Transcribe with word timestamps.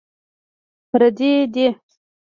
پردي 0.89 1.29
دي. 1.53 1.67